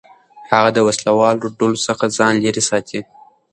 هغه 0.51 0.69
د 0.73 0.79
وسلهوالو 0.87 1.53
ډلو 1.59 1.77
څخه 1.87 2.05
ځان 2.17 2.33
لېرې 2.43 2.63
ساتي. 2.69 2.99